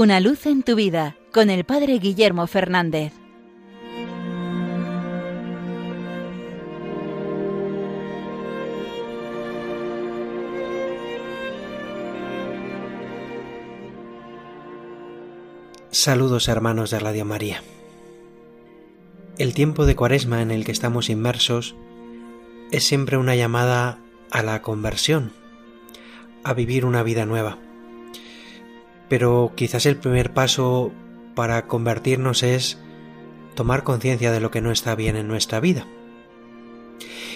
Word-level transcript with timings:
Una 0.00 0.20
luz 0.20 0.46
en 0.46 0.62
tu 0.62 0.76
vida 0.76 1.16
con 1.32 1.50
el 1.50 1.64
Padre 1.64 1.98
Guillermo 1.98 2.46
Fernández. 2.46 3.12
Saludos 15.90 16.46
hermanos 16.46 16.92
de 16.92 17.00
Radio 17.00 17.24
María. 17.24 17.64
El 19.36 19.52
tiempo 19.52 19.84
de 19.84 19.96
cuaresma 19.96 20.42
en 20.42 20.52
el 20.52 20.64
que 20.64 20.70
estamos 20.70 21.10
inmersos 21.10 21.74
es 22.70 22.86
siempre 22.86 23.16
una 23.16 23.34
llamada 23.34 23.98
a 24.30 24.44
la 24.44 24.62
conversión, 24.62 25.32
a 26.44 26.54
vivir 26.54 26.84
una 26.84 27.02
vida 27.02 27.26
nueva. 27.26 27.58
Pero 29.08 29.52
quizás 29.54 29.86
el 29.86 29.96
primer 29.96 30.32
paso 30.32 30.92
para 31.34 31.66
convertirnos 31.66 32.42
es 32.42 32.78
tomar 33.54 33.84
conciencia 33.84 34.32
de 34.32 34.40
lo 34.40 34.50
que 34.50 34.60
no 34.60 34.70
está 34.70 34.94
bien 34.94 35.16
en 35.16 35.28
nuestra 35.28 35.60
vida. 35.60 35.86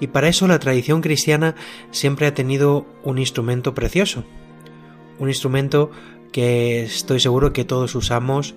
Y 0.00 0.08
para 0.08 0.28
eso 0.28 0.46
la 0.46 0.58
tradición 0.58 1.00
cristiana 1.00 1.54
siempre 1.90 2.26
ha 2.26 2.34
tenido 2.34 2.86
un 3.02 3.18
instrumento 3.18 3.74
precioso, 3.74 4.24
un 5.18 5.28
instrumento 5.28 5.90
que 6.32 6.82
estoy 6.82 7.20
seguro 7.20 7.52
que 7.52 7.64
todos 7.64 7.94
usamos 7.94 8.54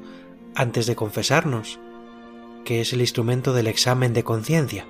antes 0.55 0.87
de 0.87 0.95
confesarnos, 0.95 1.79
que 2.65 2.81
es 2.81 2.91
el 2.93 3.01
instrumento 3.01 3.53
del 3.53 3.67
examen 3.67 4.13
de 4.13 4.23
conciencia. 4.23 4.87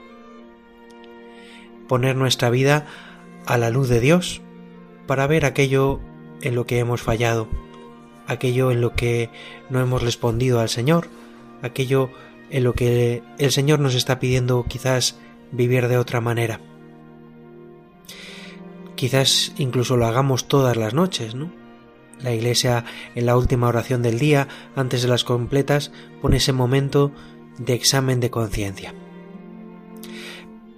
Poner 1.87 2.15
nuestra 2.15 2.49
vida 2.49 2.85
a 3.45 3.57
la 3.57 3.69
luz 3.69 3.89
de 3.89 3.99
Dios 3.99 4.41
para 5.05 5.27
ver 5.27 5.45
aquello 5.45 5.99
en 6.41 6.55
lo 6.55 6.65
que 6.65 6.79
hemos 6.79 7.01
fallado, 7.01 7.47
aquello 8.27 8.71
en 8.71 8.81
lo 8.81 8.93
que 8.93 9.29
no 9.69 9.79
hemos 9.79 10.03
respondido 10.03 10.59
al 10.59 10.69
Señor, 10.69 11.09
aquello 11.61 12.09
en 12.49 12.63
lo 12.63 12.73
que 12.73 13.23
el 13.39 13.51
Señor 13.51 13.79
nos 13.79 13.95
está 13.95 14.19
pidiendo 14.19 14.65
quizás 14.67 15.17
vivir 15.51 15.87
de 15.87 15.97
otra 15.97 16.21
manera. 16.21 16.59
Quizás 18.95 19.53
incluso 19.57 19.97
lo 19.97 20.05
hagamos 20.05 20.47
todas 20.47 20.75
las 20.75 20.93
noches, 20.93 21.35
¿no? 21.35 21.51
La 22.21 22.33
Iglesia 22.33 22.83
en 23.13 23.27
la 23.27 23.37
última 23.37 23.67
oración 23.67 24.01
del 24.01 24.17
día, 24.17 24.47
antes 24.75 25.03
de 25.03 25.07
las 25.07 25.23
completas, 25.23 25.91
pone 26.21 26.37
ese 26.37 26.51
momento 26.51 27.11
de 27.59 27.73
examen 27.73 28.19
de 28.19 28.31
conciencia. 28.31 28.93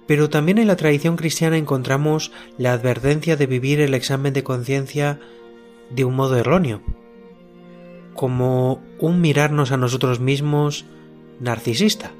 Pero 0.06 0.28
también 0.28 0.58
en 0.58 0.66
la 0.66 0.76
tradición 0.76 1.16
cristiana 1.16 1.56
encontramos 1.56 2.30
la 2.58 2.72
advertencia 2.72 3.36
de 3.36 3.46
vivir 3.46 3.80
el 3.80 3.94
examen 3.94 4.34
de 4.34 4.42
conciencia 4.42 5.18
de 5.88 6.04
un 6.04 6.14
modo 6.14 6.36
erróneo, 6.36 6.82
como 8.20 8.82
un 8.98 9.22
mirarnos 9.22 9.72
a 9.72 9.78
nosotros 9.78 10.20
mismos 10.20 10.84
narcisista, 11.40 12.10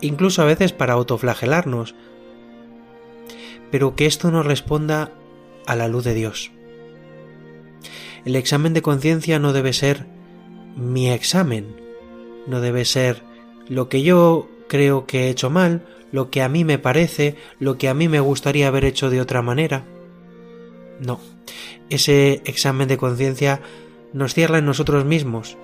incluso 0.00 0.42
a 0.42 0.44
veces 0.44 0.72
para 0.72 0.92
autoflagelarnos, 0.92 1.96
pero 3.72 3.96
que 3.96 4.06
esto 4.06 4.30
nos 4.30 4.46
responda 4.46 5.10
a 5.66 5.74
la 5.74 5.88
luz 5.88 6.04
de 6.04 6.14
Dios. 6.14 6.52
El 8.24 8.36
examen 8.36 8.74
de 8.74 8.82
conciencia 8.82 9.40
no 9.40 9.52
debe 9.52 9.72
ser 9.72 10.06
mi 10.76 11.10
examen, 11.10 11.74
no 12.46 12.60
debe 12.60 12.84
ser 12.84 13.24
lo 13.68 13.88
que 13.88 14.02
yo 14.02 14.48
creo 14.68 15.04
que 15.04 15.24
he 15.24 15.30
hecho 15.30 15.50
mal, 15.50 15.84
lo 16.12 16.30
que 16.30 16.42
a 16.42 16.48
mí 16.48 16.62
me 16.62 16.78
parece, 16.78 17.34
lo 17.58 17.76
que 17.76 17.88
a 17.88 17.94
mí 17.94 18.06
me 18.06 18.20
gustaría 18.20 18.68
haber 18.68 18.84
hecho 18.84 19.10
de 19.10 19.20
otra 19.20 19.42
manera. 19.42 19.84
No, 21.00 21.18
ese 21.90 22.40
examen 22.44 22.86
de 22.86 22.98
conciencia 22.98 23.60
nos 24.16 24.32
cierra 24.32 24.58
en 24.58 24.64
nosotros 24.64 25.04
mismos, 25.04 25.58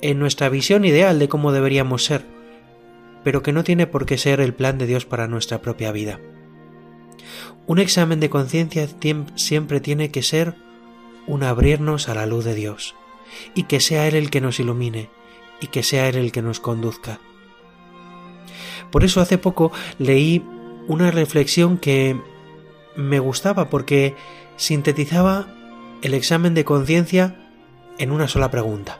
en 0.00 0.18
nuestra 0.18 0.48
visión 0.48 0.86
ideal 0.86 1.18
de 1.18 1.28
cómo 1.28 1.52
deberíamos 1.52 2.06
ser, 2.06 2.24
pero 3.22 3.42
que 3.42 3.52
no 3.52 3.64
tiene 3.64 3.86
por 3.86 4.06
qué 4.06 4.16
ser 4.16 4.40
el 4.40 4.54
plan 4.54 4.78
de 4.78 4.86
Dios 4.86 5.04
para 5.04 5.28
nuestra 5.28 5.60
propia 5.60 5.92
vida. 5.92 6.18
Un 7.66 7.78
examen 7.78 8.18
de 8.18 8.30
conciencia 8.30 8.88
siempre 9.34 9.80
tiene 9.80 10.10
que 10.10 10.22
ser 10.22 10.54
un 11.26 11.42
abrirnos 11.42 12.08
a 12.08 12.14
la 12.14 12.24
luz 12.24 12.46
de 12.46 12.54
Dios, 12.54 12.94
y 13.54 13.64
que 13.64 13.78
sea 13.78 14.08
Él 14.08 14.14
el 14.14 14.30
que 14.30 14.40
nos 14.40 14.58
ilumine, 14.58 15.10
y 15.60 15.66
que 15.66 15.82
sea 15.82 16.08
Él 16.08 16.16
el 16.16 16.32
que 16.32 16.40
nos 16.40 16.60
conduzca. 16.60 17.20
Por 18.90 19.04
eso 19.04 19.20
hace 19.20 19.36
poco 19.36 19.70
leí 19.98 20.42
una 20.88 21.10
reflexión 21.10 21.76
que 21.76 22.18
me 22.96 23.18
gustaba 23.18 23.68
porque 23.68 24.14
sintetizaba 24.56 25.54
el 26.00 26.14
examen 26.14 26.54
de 26.54 26.64
conciencia 26.64 27.41
en 27.98 28.12
una 28.12 28.28
sola 28.28 28.50
pregunta. 28.50 28.98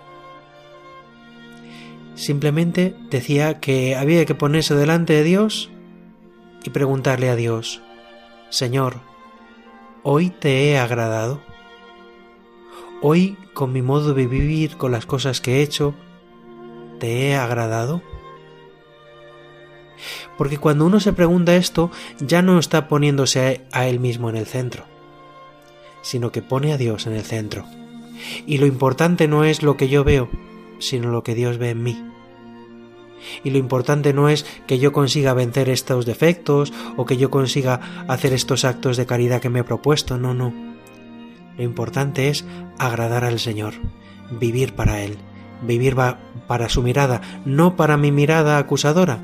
Simplemente 2.15 2.95
decía 3.11 3.59
que 3.59 3.97
había 3.97 4.25
que 4.27 4.35
ponerse 4.35 4.75
delante 4.75 5.15
de 5.15 5.25
Dios 5.25 5.71
y 6.65 6.71
preguntarle 6.71 7.31
a 7.31 7.37
Dios, 7.37 7.83
Señor, 8.51 9.01
¿hoy 10.03 10.31
te 10.31 10.71
he 10.71 10.79
agradado? 10.79 11.41
¿Hoy 13.01 13.37
con 13.55 13.73
mi 13.73 13.83
modo 13.83 14.15
de 14.15 14.27
vivir, 14.27 14.77
con 14.77 14.93
las 14.93 15.07
cosas 15.07 15.41
que 15.41 15.57
he 15.57 15.63
hecho, 15.63 15.95
te 17.01 17.29
he 17.29 17.37
agradado? 17.37 18.03
Porque 20.39 20.59
cuando 20.59 20.87
uno 20.87 21.01
se 21.01 21.13
pregunta 21.13 21.57
esto, 21.57 21.91
ya 22.21 22.43
no 22.43 22.59
está 22.59 22.89
poniéndose 22.89 23.63
a 23.73 23.87
él 23.87 24.01
mismo 24.01 24.29
en 24.29 24.37
el 24.37 24.47
centro, 24.47 24.85
sino 26.03 26.31
que 26.31 26.43
pone 26.43 26.73
a 26.73 26.79
Dios 26.79 27.07
en 27.07 27.15
el 27.15 27.23
centro. 27.23 27.65
Y 28.47 28.59
lo 28.59 28.66
importante 28.66 29.28
no 29.28 29.44
es 29.44 29.62
lo 29.62 29.77
que 29.77 29.88
yo 29.88 30.05
veo, 30.05 30.28
sino 30.78 31.10
lo 31.10 31.22
que 31.22 31.34
Dios 31.34 31.59
ve 31.59 31.71
en 31.71 31.83
mí. 31.83 32.05
Y 33.44 33.50
lo 33.50 33.59
importante 33.59 34.12
no 34.12 34.28
es 34.28 34.44
que 34.66 34.78
yo 34.78 34.93
consiga 34.93 35.34
vencer 35.34 35.69
estos 35.69 36.06
defectos 36.06 36.72
o 36.97 37.06
que 37.06 37.16
yo 37.16 37.31
consiga 37.31 38.05
hacer 38.09 38.32
estos 38.32 38.65
actos 38.65 38.97
de 38.97 39.06
caridad 39.06 39.41
que 39.41 39.49
me 39.49 39.61
he 39.61 39.65
propuesto, 39.65 40.19
no, 40.19 40.34
no. 40.34 40.53
Lo 41.56 41.62
importante 41.62 42.28
es 42.28 42.44
agradar 42.78 43.25
al 43.25 43.38
Señor, 43.38 43.75
vivir 44.31 44.75
para 44.75 45.03
Él, 45.03 45.19
vivir 45.62 45.97
para 46.47 46.69
su 46.69 46.82
mirada, 46.82 47.21
no 47.44 47.77
para 47.77 47.97
mi 47.97 48.11
mirada 48.11 48.59
acusadora, 48.59 49.21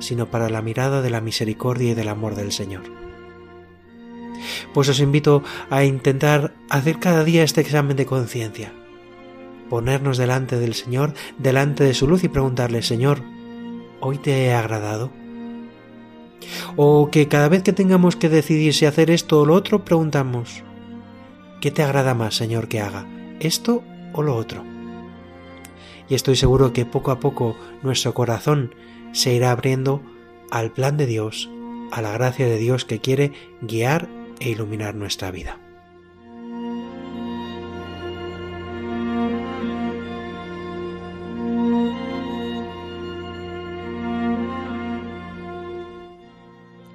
sino 0.00 0.26
para 0.30 0.50
la 0.50 0.62
mirada 0.62 1.02
de 1.02 1.10
la 1.10 1.20
misericordia 1.20 1.92
y 1.92 1.94
del 1.94 2.08
amor 2.08 2.34
del 2.34 2.52
Señor. 2.52 2.82
Pues 4.74 4.88
os 4.88 5.00
invito 5.00 5.42
a 5.70 5.84
intentar 5.84 6.54
hacer 6.70 6.98
cada 6.98 7.24
día 7.24 7.42
este 7.42 7.60
examen 7.60 7.96
de 7.96 8.06
conciencia, 8.06 8.72
ponernos 9.68 10.16
delante 10.18 10.58
del 10.58 10.74
Señor, 10.74 11.12
delante 11.38 11.84
de 11.84 11.94
su 11.94 12.06
luz 12.06 12.24
y 12.24 12.28
preguntarle, 12.28 12.82
Señor, 12.82 13.22
¿hoy 14.00 14.18
te 14.18 14.46
he 14.46 14.54
agradado? 14.54 15.10
O 16.76 17.10
que 17.10 17.28
cada 17.28 17.48
vez 17.48 17.62
que 17.62 17.72
tengamos 17.72 18.16
que 18.16 18.28
decidir 18.28 18.74
si 18.74 18.86
hacer 18.86 19.10
esto 19.10 19.40
o 19.40 19.46
lo 19.46 19.54
otro, 19.54 19.84
preguntamos, 19.84 20.62
¿qué 21.60 21.70
te 21.70 21.82
agrada 21.82 22.14
más, 22.14 22.34
Señor, 22.34 22.68
que 22.68 22.80
haga? 22.80 23.06
¿Esto 23.40 23.82
o 24.12 24.22
lo 24.22 24.36
otro? 24.36 24.64
Y 26.08 26.14
estoy 26.14 26.36
seguro 26.36 26.72
que 26.72 26.86
poco 26.86 27.10
a 27.10 27.20
poco 27.20 27.56
nuestro 27.82 28.14
corazón 28.14 28.74
se 29.12 29.34
irá 29.34 29.50
abriendo 29.50 30.02
al 30.50 30.72
plan 30.72 30.96
de 30.96 31.06
Dios, 31.06 31.48
a 31.90 32.02
la 32.02 32.12
gracia 32.12 32.46
de 32.46 32.58
Dios 32.58 32.84
que 32.84 33.00
quiere 33.00 33.32
guiar 33.60 34.08
e 34.42 34.50
iluminar 34.50 34.94
nuestra 34.94 35.30
vida. 35.30 35.56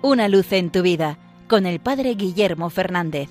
Una 0.02 0.28
luz 0.28 0.52
en 0.52 0.72
tu 0.72 0.82
vida 0.82 1.17
con 1.47 1.66
el 1.66 1.79
Padre 1.79 2.16
Guillermo 2.16 2.70
Fernández. 2.70 3.29